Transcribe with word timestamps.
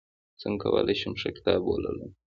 څنګه 0.41 0.59
کولی 0.63 0.95
شم 1.01 1.13
ښه 1.21 1.29
کتاب 1.37 1.61
ولولم 1.65 2.11